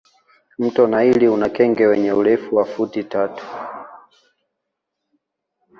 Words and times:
mto 0.57 0.87
naili 0.87 1.27
una 1.27 1.49
kenge 1.49 1.85
wenye 1.85 2.11
urefu 2.13 2.55
wa 2.55 2.65
futi 2.65 3.03
tatu 3.03 3.45